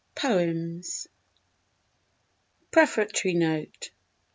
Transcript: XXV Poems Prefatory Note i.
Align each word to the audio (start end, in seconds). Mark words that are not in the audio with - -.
XXV 0.15 0.15
Poems 0.15 1.07
Prefatory 2.71 3.35
Note 3.35 3.91
i. 3.93 3.95